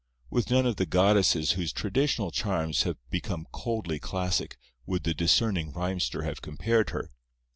[0.31, 5.71] With none of the goddesses whose traditional charms have become coldly classic would the discerning
[5.73, 7.11] rhymester have compared her.